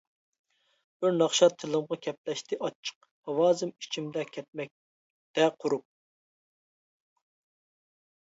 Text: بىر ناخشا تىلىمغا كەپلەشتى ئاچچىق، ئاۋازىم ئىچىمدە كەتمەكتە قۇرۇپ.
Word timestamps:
بىر 1.03 1.11
ناخشا 1.17 1.47
تىلىمغا 1.63 1.97
كەپلەشتى 2.05 2.57
ئاچچىق، 2.67 3.05
ئاۋازىم 3.33 3.73
ئىچىمدە 3.85 4.23
كەتمەكتە 4.37 5.49
قۇرۇپ. 5.65 5.87